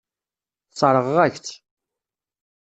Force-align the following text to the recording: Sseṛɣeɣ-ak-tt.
Sseṛɣeɣ-ak-tt. 0.71 1.53